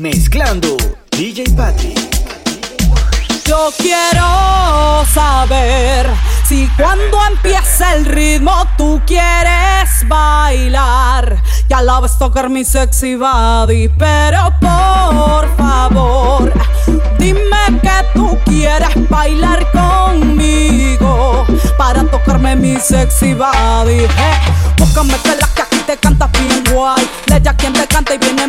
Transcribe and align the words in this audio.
Mezclando 0.00 0.78
DJ 1.10 1.44
Patrick. 1.54 1.98
Yo 3.44 3.70
quiero 3.76 5.04
saber 5.12 6.08
si 6.48 6.66
cuando 6.78 7.18
empieza 7.26 7.96
el 7.96 8.06
ritmo 8.06 8.66
tú 8.78 8.98
quieres 9.06 9.90
bailar. 10.08 11.42
Ya 11.68 11.82
la 11.82 12.00
ves 12.00 12.16
tocar 12.16 12.48
mi 12.48 12.64
sexy 12.64 13.14
body, 13.16 13.90
pero 13.98 14.50
por 14.58 15.54
favor, 15.58 16.50
dime 17.18 17.80
que 17.82 18.04
tú 18.14 18.38
quieres 18.46 19.10
bailar 19.10 19.70
conmigo 19.70 21.44
para 21.76 22.04
tocarme 22.04 22.56
mi 22.56 22.80
sexy 22.80 23.34
body. 23.34 24.04
Eh, 24.04 24.08
búscame 24.78 25.12
que 25.22 25.60
aquí 25.60 25.76
te 25.86 25.98
canta 25.98 26.26
bien 26.28 26.64
guay. 26.72 27.06
Quien 27.60 27.74
te 27.74 27.86
canta 27.86 28.14
y 28.14 28.18
viene 28.18 28.39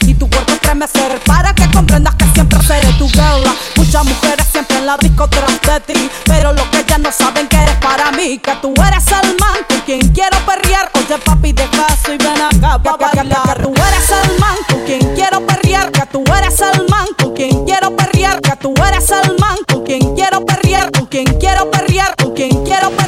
y 0.00 0.14
tu 0.14 0.28
cuerpo 0.28 0.52
estremecer 0.52 1.20
para 1.26 1.54
que 1.54 1.70
comprendas 1.70 2.14
que 2.14 2.24
siempre 2.32 2.58
seré 2.62 2.92
tu 2.94 3.08
girl. 3.08 3.42
Muchas 3.76 4.04
mujeres 4.04 4.46
siempre 4.50 4.78
en 4.78 4.86
la 4.86 4.96
disco 4.96 5.28
tras 5.28 5.60
de 5.60 5.80
ti, 5.92 6.10
pero 6.24 6.52
lo 6.52 6.70
que 6.70 6.80
ellas 6.80 6.98
no 6.98 7.12
saben 7.12 7.46
que 7.48 7.56
eres 7.56 7.76
para 7.76 8.10
mí, 8.12 8.38
que 8.38 8.52
tú 8.62 8.72
eres 8.86 9.04
el 9.06 9.36
man 9.38 9.58
con 9.68 9.80
quien 9.82 10.00
quiero 10.08 10.36
perrear. 10.46 10.90
Oye 10.94 11.18
papi, 11.24 11.52
deja 11.52 11.86
eso 11.86 12.12
y 12.12 12.18
ven 12.18 12.40
acá 12.40 12.82
pa' 12.82 12.96
bailar. 12.96 13.56
Que 13.56 13.62
tú 13.62 13.74
eres 13.74 14.10
el 14.10 14.38
man 14.40 14.56
con 14.68 14.84
quien 14.84 15.14
quiero 15.14 15.46
perrear, 15.46 15.92
que 15.92 16.06
tú 16.06 16.24
eres 16.38 16.60
el 16.60 16.88
man 16.88 17.06
con 17.18 17.34
quien 17.34 17.64
quiero 17.64 17.96
perrear, 17.96 18.40
que 18.40 18.56
tú 18.56 18.74
eres 18.88 19.10
el 19.10 19.38
man 19.38 19.56
con 19.66 19.84
quien 19.84 20.14
quiero 20.14 20.44
perrear, 20.44 20.90
con 20.92 21.06
quien 21.06 21.26
quiero 21.38 21.70
perrear, 21.70 22.14
con 22.16 22.34
quien 22.34 22.64
quiero 22.64 22.90
perrear. 22.90 23.07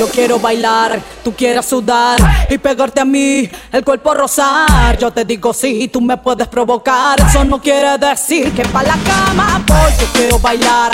Yo 0.00 0.08
quiero 0.08 0.38
bailar, 0.38 0.98
tú 1.22 1.34
quieres 1.34 1.66
sudar 1.66 2.18
y 2.48 2.56
pegarte 2.56 3.02
a 3.02 3.04
mí, 3.04 3.46
el 3.70 3.84
cuerpo 3.84 4.14
rozar. 4.14 4.96
Yo 4.96 5.10
te 5.10 5.26
digo 5.26 5.52
sí, 5.52 5.88
tú 5.88 6.00
me 6.00 6.16
puedes 6.16 6.48
provocar. 6.48 7.20
Eso 7.20 7.44
no 7.44 7.60
quiere 7.60 7.98
decir 7.98 8.50
que 8.52 8.62
pa' 8.62 8.82
la 8.82 8.96
cama 8.96 9.62
voy. 9.66 9.92
Yo 10.00 10.06
quiero 10.14 10.38
bailar, 10.38 10.90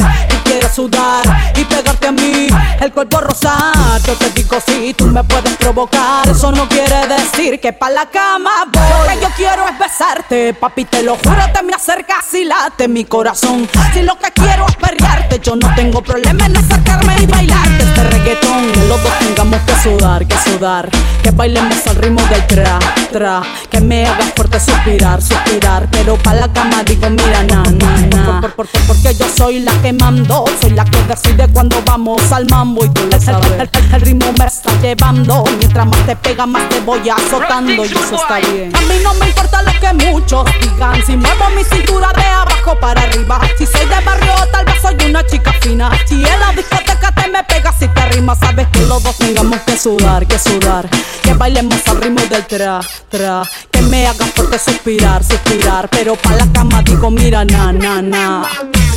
quieres 0.46 0.72
sudar 0.74 1.22
y 1.56 1.64
pegarte 1.64 2.06
a 2.08 2.12
mí, 2.12 2.46
el 2.80 2.92
cuerpo 2.92 3.20
rozar. 3.20 4.00
Yo 4.06 4.14
te 4.14 4.30
digo 4.30 4.56
sí, 4.66 4.94
tú 4.96 5.06
me 5.06 5.22
puedes 5.24 5.56
provocar. 5.56 6.28
Eso 6.28 6.52
no 6.52 6.68
quiere 6.68 7.06
decir 7.08 7.60
que 7.60 7.72
pa' 7.72 7.90
la 7.90 8.06
cama 8.06 8.50
voy. 8.72 8.82
Lo 9.06 9.14
que 9.14 9.20
yo 9.22 9.28
quiero 9.36 9.68
es 9.68 9.78
besarte, 9.78 10.54
papi, 10.54 10.84
te 10.84 11.02
lo 11.02 11.16
juro, 11.16 11.42
te 11.52 11.62
me 11.62 11.74
acercas 11.74 12.32
y 12.34 12.44
late 12.44 12.88
mi 12.88 13.04
corazón. 13.04 13.68
Si 13.92 14.02
lo 14.02 14.16
que 14.18 14.30
quiero 14.32 14.66
es 14.68 14.76
perrearte, 14.76 15.40
yo 15.40 15.56
no 15.56 15.74
tengo 15.74 16.02
problema 16.02 16.46
en 16.46 16.56
acercarme 16.56 17.16
y 17.22 17.26
bailarte 17.26 17.82
este 17.84 18.02
reggaetón. 18.04 18.72
Que 18.72 18.86
los 18.86 19.02
dos 19.02 19.12
tengamos 19.18 19.60
que 19.62 19.74
sudar, 19.82 20.26
que 20.26 20.36
sudar, 20.38 20.88
que 21.22 21.30
bailemos 21.30 21.86
al 21.86 21.96
ritmo 21.96 22.22
del 22.28 22.46
tra, 22.46 22.78
tra, 23.12 23.42
que 23.70 23.80
me 23.80 24.06
hagas 24.06 24.32
fuerte 24.34 24.60
suspirar, 24.60 25.20
suspirar, 25.22 25.88
pero 25.90 26.16
pa' 26.16 26.34
la 26.34 26.52
cama 26.52 26.82
digo 26.84 27.08
mira 27.10 27.42
na, 27.44 27.62
na, 27.62 27.96
na. 28.06 28.40
Por, 28.40 28.52
por, 28.54 28.66
por- 28.68 28.86
porque 28.86 29.14
yo 29.14 29.26
soy 29.36 29.60
la 29.60 29.72
que 29.82 29.92
mando, 29.92 30.35
soy 30.60 30.70
la 30.70 30.84
que 30.84 31.02
decide 31.04 31.48
cuando 31.52 31.80
vamos 31.84 32.20
al 32.32 32.46
mambo 32.46 32.84
y 32.84 32.88
tú 32.90 33.02
lo 33.10 33.20
sabes. 33.20 33.50
El, 33.52 33.60
el- 33.72 33.94
el 33.94 34.00
ritmo 34.00 34.32
me 34.38 34.46
está 34.46 34.70
llevando, 34.80 35.44
mientras 35.58 35.86
más 35.86 36.06
te 36.06 36.16
pega 36.16 36.46
más 36.46 36.68
te 36.68 36.80
voy 36.80 37.08
azotando. 37.08 37.84
Y 37.84 37.88
eso 37.92 38.16
está 38.16 38.38
bien. 38.38 38.74
A 38.74 38.80
mí 38.80 38.94
no 39.02 39.14
me 39.14 39.26
importa 39.28 39.62
lo 39.62 39.72
que 39.80 39.92
muchos 40.10 40.44
digan, 40.60 41.02
si 41.06 41.16
muevo 41.16 41.44
mi 41.54 41.64
cintura 41.64 42.12
de 42.14 42.24
abajo 42.24 42.78
para 42.80 43.02
arriba, 43.02 43.40
si 43.58 43.66
soy 43.66 43.86
de 43.86 44.00
barrio 44.04 44.32
tal 44.52 44.64
vez 44.64 44.74
soy 44.82 44.96
una 45.08 45.24
chica 45.26 45.52
fina, 45.60 45.90
si 46.06 46.14
en 46.24 46.40
la 46.40 46.52
discoteca 46.52 47.12
te 47.12 47.28
me 47.30 47.42
pegas 47.44 47.74
si 47.78 47.88
te 47.88 48.08
rimas, 48.10 48.38
sabes 48.38 48.66
que 48.72 48.80
los 48.86 49.02
dos 49.02 49.16
tengamos 49.16 49.60
que 49.60 49.76
sudar, 49.78 50.26
que 50.26 50.38
sudar, 50.38 50.88
que 51.22 51.32
bailemos 51.34 51.78
al 51.88 52.00
ritmo 52.02 52.20
del 52.28 52.44
tra, 52.46 52.80
tra, 53.10 53.42
que 53.70 53.80
me 53.82 54.06
hagas 54.06 54.30
fuerte 54.30 54.58
suspirar, 54.58 55.22
suspirar, 55.24 55.88
pero 55.88 56.16
pa' 56.16 56.32
la 56.32 56.46
cama 56.52 56.82
digo 56.82 57.10
mira 57.10 57.44
na, 57.44 57.72
na, 57.72 58.02
na. 58.02 58.42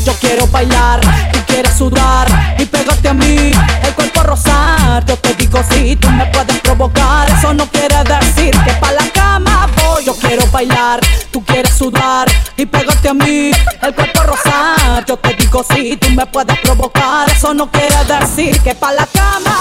Yo 0.05 0.13
quiero 0.21 0.47
bailar, 0.47 1.01
tú 1.31 1.39
quieres 1.47 1.73
sudar 1.77 2.27
y 2.57 2.65
pegarte 2.65 3.09
a 3.09 3.13
mí, 3.13 3.51
el 3.83 3.93
cuerpo 3.95 4.23
rozar. 4.23 5.05
Yo 5.05 5.17
te 5.17 5.33
digo 5.35 5.59
sí, 5.71 5.95
tú 5.95 6.09
me 6.09 6.25
puedes 6.27 6.59
provocar. 6.59 7.29
Eso 7.29 7.53
no 7.53 7.65
quiere 7.67 7.95
decir 8.03 8.51
que 8.65 8.73
pa' 8.73 8.91
la 8.91 9.07
cama 9.13 9.67
voy. 9.75 10.05
Yo 10.05 10.15
quiero 10.15 10.45
bailar, 10.47 10.99
tú 11.31 11.43
quieres 11.43 11.73
sudar 11.73 12.27
y 12.57 12.65
pegarte 12.65 13.09
a 13.09 13.13
mí, 13.13 13.51
el 13.81 13.95
cuerpo 13.95 14.23
rozar. 14.23 15.05
Yo 15.05 15.17
te 15.17 15.33
digo 15.35 15.63
sí, 15.73 15.97
tú 15.97 16.09
me 16.11 16.25
puedes 16.25 16.57
provocar. 16.59 17.29
Eso 17.29 17.53
no 17.53 17.69
quiere 17.71 17.95
decir 18.05 18.59
que 18.61 18.75
pa' 18.75 18.93
la 18.93 19.05
cama 19.07 19.55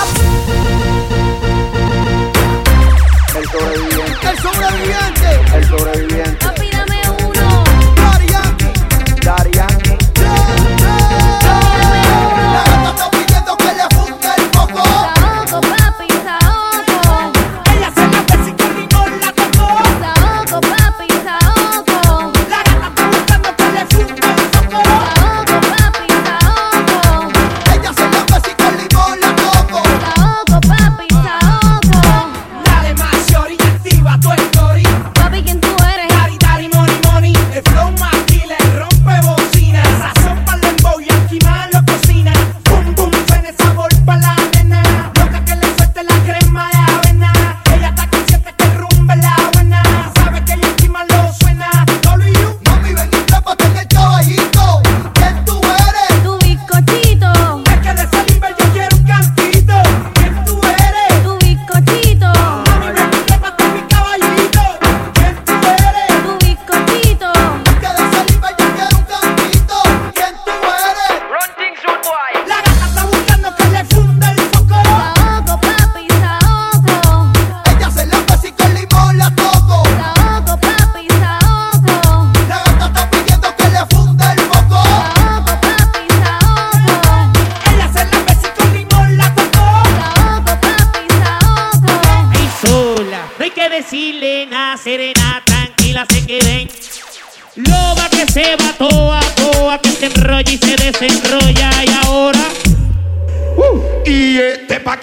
El 3.36 3.46
sobreviviente, 3.48 4.28
El 4.28 4.38
sobreviviente. 4.38 5.56
el 5.56 5.68
sobreviviente. 5.68 6.67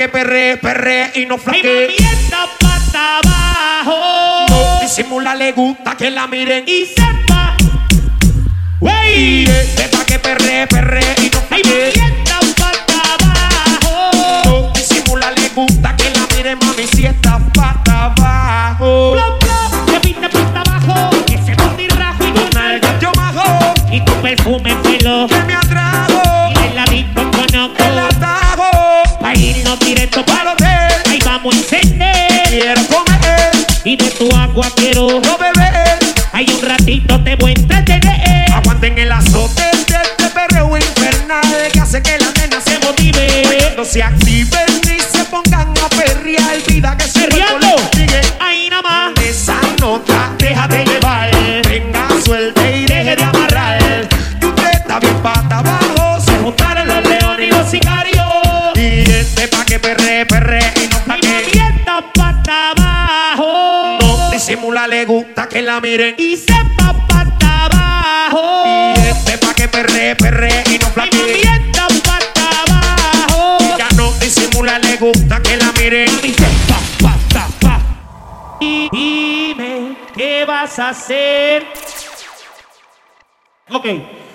Que 0.05 0.09
perre, 0.09 0.57
perre 0.57 1.11
y 1.15 1.25
no 1.25 1.37
Mi 1.37 1.41
flaquee. 1.43 1.87
movimiento 1.87 2.37
pata 2.59 3.17
abajo. 3.23 4.45
No 4.49 4.79
disimula, 4.81 5.33
le 5.33 5.51
gusta 5.53 5.97
que 5.97 6.11
la 6.11 6.27
miren. 6.27 6.63
Y 6.67 6.85
sepa. 6.85 7.55
Wey. 8.81 9.45
este 9.45 9.87
pa' 9.87 10.05
que 10.05 10.19
perre, 10.19 10.67
perre 10.67 11.01
y 11.17 11.29
no 11.33 11.39
Mi 11.49 11.63
flaquee. 11.63 11.93
movimiento 11.95 12.33
pata 12.55 13.15
abajo. 13.15 14.11
No 14.45 14.73
disimula, 14.75 15.31
le 15.31 15.49
gusta 15.49 15.95
que 15.97 16.09
la 16.11 16.27
miren, 16.35 16.59
mami, 16.59 16.85
si 16.87 17.05
está 17.07 17.39
pata 17.53 18.05
abajo. 18.05 19.13
Plop, 19.13 19.39
plop, 19.39 19.89
que 19.91 19.99
pinte 20.01 20.29
pata 20.29 20.61
abajo. 20.61 21.09
Que 21.25 21.37
se 21.39 21.55
rajo 21.55 22.23
y 22.27 22.31
Tus 22.31 22.53
nalgas 22.53 22.99
yo 23.01 23.11
bajo, 23.15 23.73
Y 23.91 24.01
tu 24.01 24.13
perfume 24.21 24.75
pelo. 24.83 25.25
que 25.27 25.39
me 25.47 25.55
atrajo, 25.55 26.21
Y 26.53 26.67
el 26.67 26.75
ladito 26.75 27.21
conozco. 27.31 27.75
El 29.73 29.79
directo 29.79 30.25
Para 30.25 30.37
para 30.37 30.51
hotel, 30.53 31.01
Ahí 31.11 31.19
vamos 31.25 31.55
a 31.55 31.57
encender. 31.57 32.43
quiero 32.49 32.81
comer, 32.87 33.51
Y 33.83 33.95
de 33.95 34.09
tu 34.11 34.35
agua 34.35 34.67
quiero. 34.75 35.07
no 35.21 35.37
beber. 35.37 35.97
Hay 36.33 36.45
un 36.51 36.61
ratito 36.61 37.19
te 37.23 37.35
voy 37.35 37.51
a 37.51 37.59
entretener. 37.59 38.51
Aguanten 38.53 38.97
el 38.97 39.11
azote 39.11 39.61
de 39.61 39.95
este 40.01 40.29
perreo 40.33 40.75
infernal 40.77 41.69
que 41.71 41.79
hace 41.79 42.01
que 42.01 42.17
la 42.17 42.31
nena 42.31 42.59
se 42.61 42.77
motive. 42.79 43.73
No 43.77 43.85
se 43.85 44.03
activen 44.03 44.81
ni 44.87 44.99
se 44.99 45.23
pongan 45.25 45.73
a 45.83 45.89
perrear. 45.89 46.55
Vida 46.67 46.95
que 46.97 47.07
se 47.07 47.27
la 65.65 65.79
miren. 65.81 66.15
Y 66.17 66.37
se 66.37 66.53
va 66.79 66.93
para 67.07 67.65
abajo. 67.65 68.63
Y 68.65 68.99
este 69.09 69.37
pa' 69.39 69.53
que 69.53 69.67
perre, 69.67 70.15
perre 70.15 70.63
y 70.67 70.77
no 70.77 70.87
Y 70.87 70.91
flaquee. 70.91 71.19
moviendo 71.19 71.81
para 72.03 72.25
abajo. 72.61 73.57
Ya 73.77 73.87
no 73.95 74.11
disimula, 74.13 74.79
le 74.79 74.97
gusta 74.97 75.41
que 75.41 75.57
la 75.57 75.71
miren. 75.73 76.09
Y 76.23 76.33
se 76.33 76.47
pa, 76.67 77.17
pa. 77.59 77.79
Y 78.59 78.89
dime, 78.91 79.95
¿qué 80.15 80.45
vas 80.45 80.77
a 80.79 80.89
hacer? 80.89 81.65
Ok, 83.71 83.85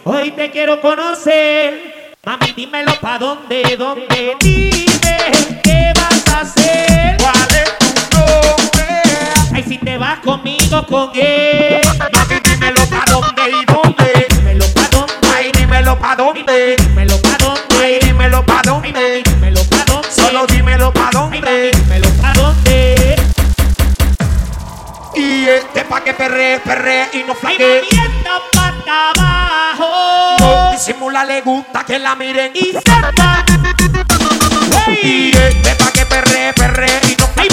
hoy 0.05 0.31
te 0.32 0.50
quiero 0.50 0.81
conocer. 0.81 2.17
Mami, 2.25 2.53
dímelo 2.53 2.94
pa' 3.00 3.19
dónde, 3.19 3.77
dónde. 3.79 4.37
Dime, 4.41 5.61
¿qué 5.62 5.93
vas 5.97 6.29
a 6.35 6.41
hacer? 6.41 7.17
¿Cuál 7.19 7.49
es? 7.62 7.69
Ay, 9.52 9.64
si 9.67 9.79
te 9.79 9.99
vas 9.99 10.19
conmigo, 10.20 10.87
con 10.87 11.11
él. 11.14 11.81
Mami, 12.12 12.41
dímelo 12.44 12.87
pa' 12.87 13.05
dónde 13.11 13.43
y 13.50 13.64
dónde. 13.67 14.26
Dímelo 14.31 14.64
pa' 14.75 14.88
dónde, 14.91 15.12
Ay, 15.35 15.52
dímelo 15.52 15.99
pa' 15.99 16.17
dónde. 16.17 16.76
dímelo 16.79 17.20
pa' 17.23 17.37
dónde. 17.38 17.61
Ay, 17.85 17.99
dímelo 18.02 18.44
pa' 18.47 18.62
dónde. 18.64 19.23
dímelo 19.25 19.64
pa' 19.64 19.85
dónde. 19.87 20.08
Solo 20.11 20.47
dímelo 20.47 20.93
pa' 20.93 21.11
dónde. 21.12 21.70
dímelo 21.73 22.08
pa' 22.23 22.32
dónde. 22.35 23.17
Y 25.14 25.49
este 25.49 25.85
pa' 25.85 26.03
que 26.05 26.14
perre, 26.14 26.61
perre 26.64 27.08
y 27.12 27.19
no 27.25 27.32
Ay, 27.32 27.38
flaquee. 27.56 27.82
moviendo 27.82 28.31
para 28.55 29.11
abajo. 29.11 30.37
No 30.38 30.73
disimula, 30.73 31.25
le 31.25 31.41
gusta 31.43 31.85
que 31.85 31.99
la 31.99 32.14
miren. 32.14 32.53
Y 32.55 32.73
se 32.73 32.81
va. 33.00 33.44
Y 34.93 35.03
Hey. 35.03 35.32
este 35.35 35.75
pa' 35.75 35.91
que 35.93 36.06
perre, 36.06 36.53
perre 36.55 36.88
y 37.08 37.17
no 37.17 37.29
Ay, 37.37 37.49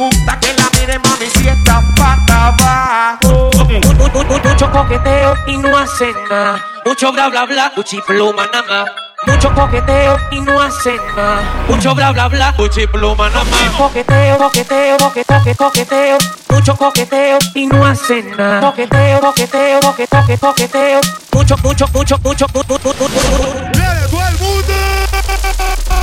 gusta 0.00 0.38
que 0.40 0.52
la 0.54 0.66
miren, 0.80 1.00
mami, 1.02 1.26
si 1.34 1.46
está 1.48 1.82
pata 1.96 2.46
abajo. 2.48 3.50
Mu- 3.54 4.08
mu- 4.08 4.24
mu- 4.24 4.48
Mucho 4.48 4.70
coqueteo 4.72 5.34
y 5.46 5.56
no 5.58 5.76
hacen 5.76 6.14
nada. 6.28 6.64
Mucho 6.86 7.12
bla 7.12 7.28
bla 7.28 7.44
bla, 7.44 7.72
pluma 8.06 8.46
nada 8.46 8.62
más. 8.68 8.90
Mucho 9.26 9.52
coqueteo 9.54 10.16
y 10.30 10.40
no 10.40 10.60
hacen 10.62 10.96
nada. 11.14 11.42
Mucho 11.68 11.94
bla 11.94 12.12
bla 12.12 12.28
bla, 12.28 12.54
pluma 12.88 13.28
nada 13.28 13.44
más. 13.44 13.70
Coqueteo, 13.76 14.38
coqueteo, 14.38 14.96
coque, 14.96 15.24
toque, 15.24 15.54
coqueteo. 15.54 16.18
Mucho 16.48 16.74
coqueteo 16.76 17.38
y 17.54 17.66
no 17.66 17.84
hacen 17.84 18.34
nada. 18.36 18.60
Coqueteo, 18.60 19.20
coqueteo, 19.20 19.80
coque, 19.80 20.06
toque, 20.06 20.38
coqueteo. 20.38 21.00
Mucho, 21.32 21.56
mucho, 21.62 21.86
mucho, 21.92 22.16
mucho, 22.24 22.46
mu- 22.54 22.62
mu- 22.68 22.78
mu- 22.84 22.94
mu- 22.98 23.08
mu- 23.08 24.50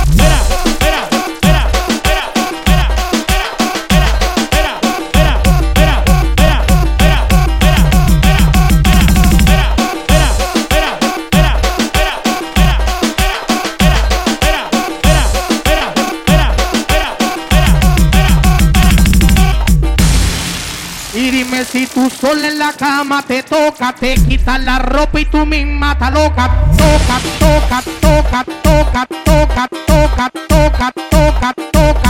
Espera, 0.08 0.38
espera, 0.40 0.77
si 21.70 21.86
tú 21.86 22.08
sola 22.08 22.48
en 22.48 22.58
la 22.58 22.72
cama 22.72 23.22
te 23.22 23.42
toca, 23.42 23.94
te 23.94 24.14
quitas 24.14 24.62
la 24.64 24.78
ropa 24.78 25.20
y 25.20 25.26
tú 25.26 25.44
misma 25.44 25.92
estás 25.92 26.12
loca. 26.12 26.50
Toca, 26.76 27.20
toca, 27.38 27.82
toca, 28.00 28.44
toca, 28.62 29.06
toca, 29.24 29.68
toca, 29.86 30.30
toca, 30.48 30.92
toca, 31.10 31.54
toca, 31.72 32.07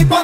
e 0.00 0.04
bota 0.04 0.23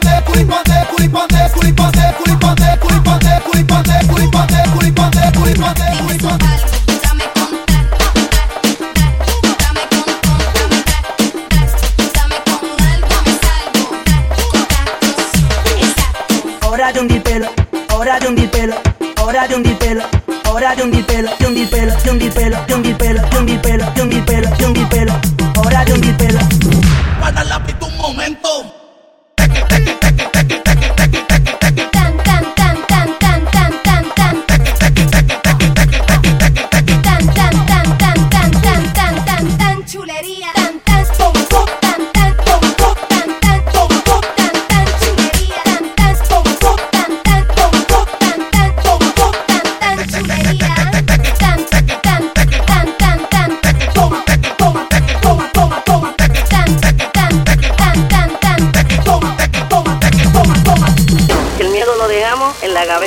la. 62.84 63.00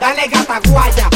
Dale 0.00 0.28
gata 0.28 0.60
guaya, 0.68 1.08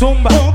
Zumba. 0.00 0.49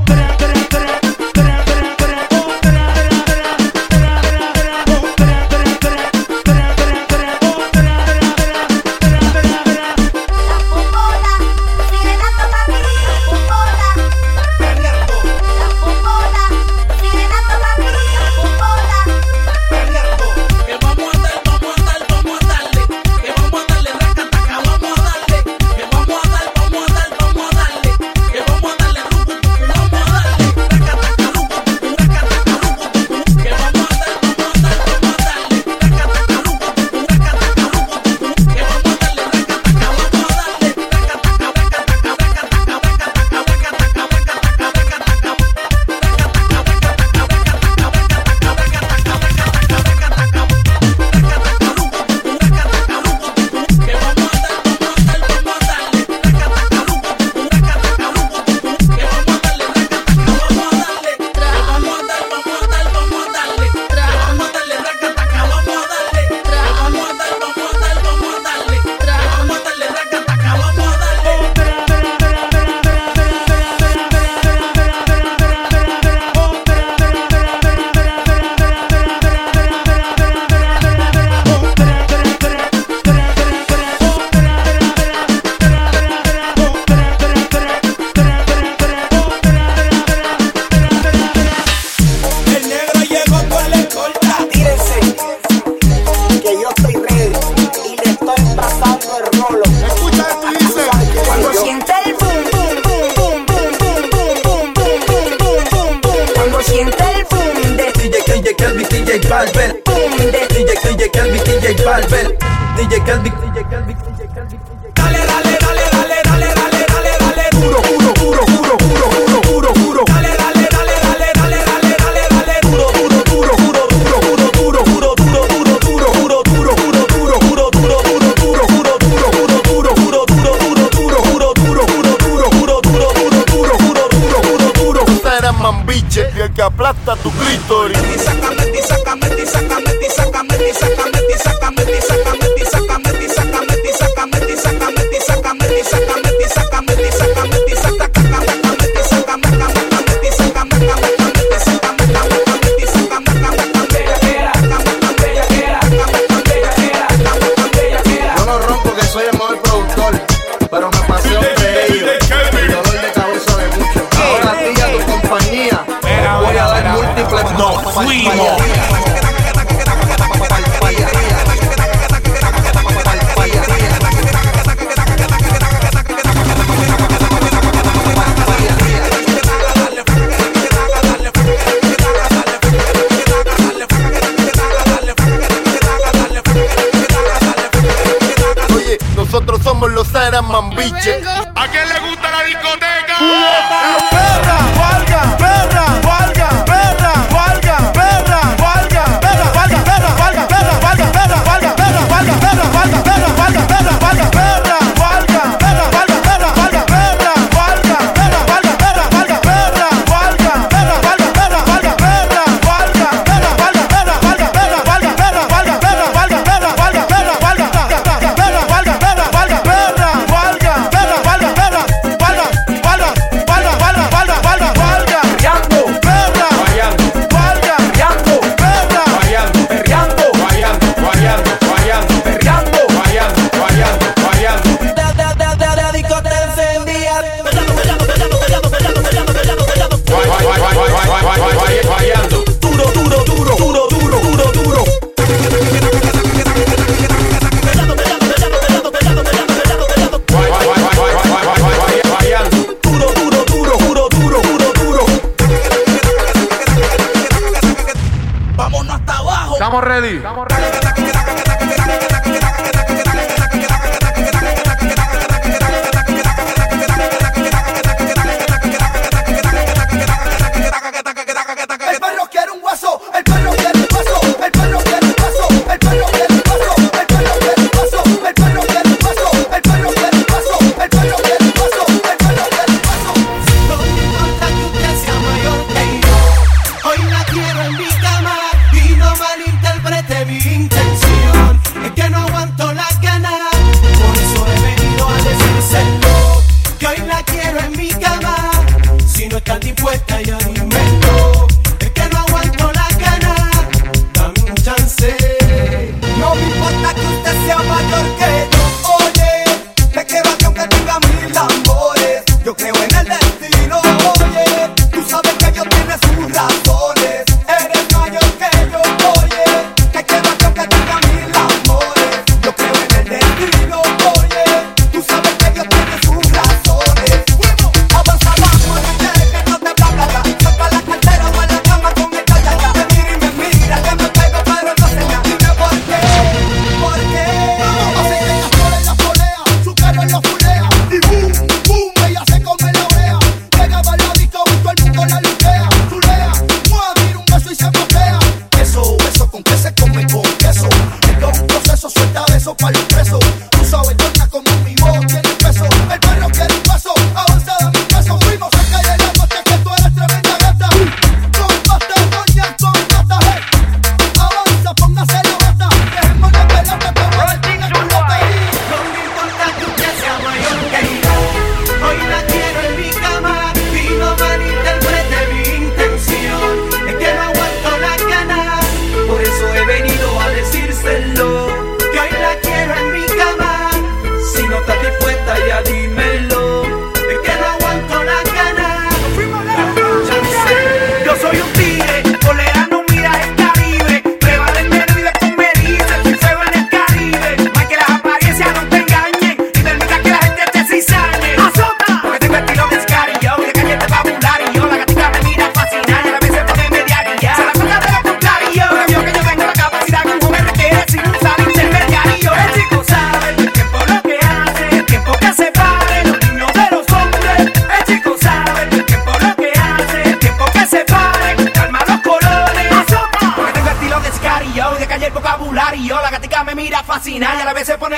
Mambiche. 190.56 191.20
¿A 191.54 191.68
quién 191.68 191.86
le 191.86 191.95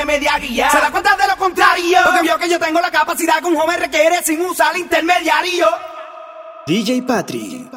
se 0.09 0.19
pone 0.19 0.19
media 0.19 0.39
guía. 0.39 0.71
Se 0.71 0.79
da 0.79 0.91
cuenta 0.91 1.17
de 1.17 1.27
lo 1.27 1.37
contrario, 1.37 1.99
porque 2.05 2.23
vio 2.23 2.39
que 2.39 2.49
yo 2.49 2.59
tengo 2.59 2.81
la 2.81 2.91
capacidad 2.91 3.41
que 3.41 3.47
un 3.47 3.57
joven 3.57 3.81
requiere 3.81 4.23
sin 4.23 4.41
usar 4.41 4.77
intermediario. 4.77 5.67
DJ 6.67 7.03
Patrick. 7.03 7.69